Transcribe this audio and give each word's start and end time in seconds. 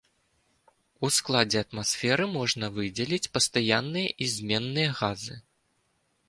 У 1.07 1.09
складзе 1.17 1.59
атмасферы 1.65 2.25
можна 2.37 2.65
выдзеліць 2.79 3.31
пастаянныя 3.37 4.07
і 4.23 4.31
зменныя 4.37 4.89
газы. 5.03 5.35